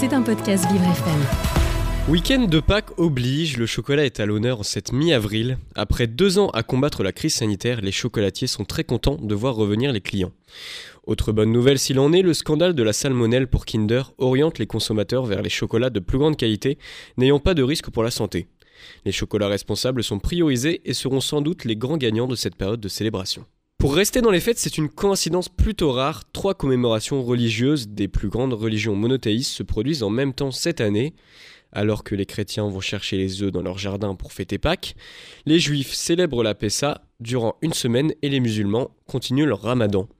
[0.00, 1.20] C'est un podcast Vivre FM.
[2.08, 5.58] Week-end de Pâques oblige, le chocolat est à l'honneur en cette mi-avril.
[5.74, 9.56] Après deux ans à combattre la crise sanitaire, les chocolatiers sont très contents de voir
[9.56, 10.32] revenir les clients.
[11.06, 14.66] Autre bonne nouvelle s'il en est, le scandale de la salmonelle pour Kinder oriente les
[14.66, 16.78] consommateurs vers les chocolats de plus grande qualité,
[17.18, 18.48] n'ayant pas de risque pour la santé.
[19.04, 22.80] Les chocolats responsables sont priorisés et seront sans doute les grands gagnants de cette période
[22.80, 23.44] de célébration.
[23.80, 26.30] Pour rester dans les fêtes, c'est une coïncidence plutôt rare.
[26.34, 31.14] Trois commémorations religieuses des plus grandes religions monothéistes se produisent en même temps cette année.
[31.72, 34.96] Alors que les chrétiens vont chercher les œufs dans leur jardin pour fêter Pâques,
[35.46, 40.10] les juifs célèbrent la Pessa durant une semaine et les musulmans continuent leur ramadan.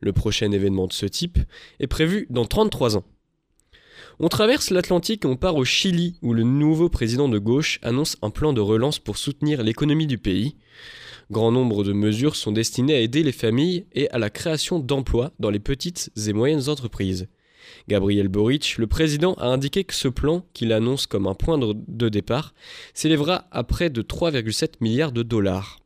[0.00, 1.38] Le prochain événement de ce type
[1.80, 3.04] est prévu dans 33 ans.
[4.20, 8.18] On traverse l'Atlantique et on part au Chili où le nouveau président de gauche annonce
[8.20, 10.56] un plan de relance pour soutenir l'économie du pays.
[11.30, 15.32] Grand nombre de mesures sont destinées à aider les familles et à la création d'emplois
[15.40, 17.26] dans les petites et moyennes entreprises.
[17.88, 22.08] Gabriel Boric, le président, a indiqué que ce plan, qu'il annonce comme un point de
[22.08, 22.54] départ,
[22.94, 25.80] s'élèvera à près de 3,7 milliards de dollars.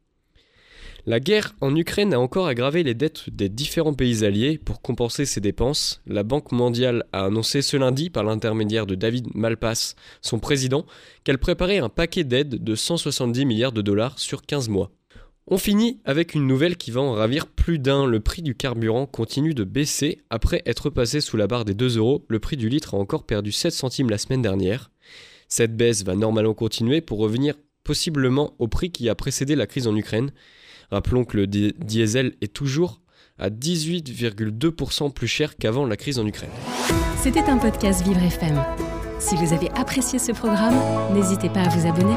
[1.06, 4.58] La guerre en Ukraine a encore aggravé les dettes des différents pays alliés.
[4.58, 9.28] Pour compenser ces dépenses, la Banque mondiale a annoncé ce lundi, par l'intermédiaire de David
[9.34, 10.84] Malpass, son président,
[11.25, 14.91] qu'elle préparait un paquet d'aides de 170 milliards de dollars sur 15 mois.
[15.46, 18.06] On finit avec une nouvelle qui va en ravir plus d'un.
[18.06, 20.22] Le prix du carburant continue de baisser.
[20.30, 23.24] Après être passé sous la barre des 2 euros, le prix du litre a encore
[23.24, 24.91] perdu 7 centimes la semaine dernière.
[25.48, 29.88] Cette baisse va normalement continuer pour revenir possiblement au prix qui a précédé la crise
[29.88, 30.30] en Ukraine.
[30.91, 33.00] Rappelons que le diesel est toujours
[33.38, 36.50] à 18,2% plus cher qu'avant la crise en Ukraine.
[37.20, 38.62] C'était un podcast Vivre FM.
[39.19, 40.77] Si vous avez apprécié ce programme,
[41.14, 42.14] n'hésitez pas à vous abonner.